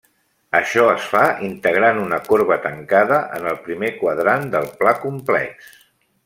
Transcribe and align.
Això 0.59 0.85
es 0.93 1.03
fa 1.09 1.25
integrant 1.47 1.99
una 2.05 2.19
corba 2.29 2.57
tancada 2.63 3.21
en 3.37 3.47
el 3.53 3.61
primer 3.69 3.93
quadrant 4.01 4.49
del 4.57 4.67
pla 4.81 4.97
complex. 5.07 5.71